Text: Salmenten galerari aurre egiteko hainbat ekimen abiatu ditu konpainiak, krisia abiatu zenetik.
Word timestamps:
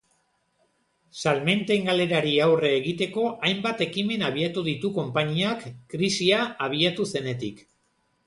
Salmenten 1.23 1.83
galerari 1.89 2.31
aurre 2.45 2.71
egiteko 2.77 3.27
hainbat 3.49 3.83
ekimen 3.87 4.25
abiatu 4.29 4.65
ditu 4.69 4.91
konpainiak, 4.97 5.67
krisia 5.95 6.39
abiatu 6.69 7.07
zenetik. 7.13 7.63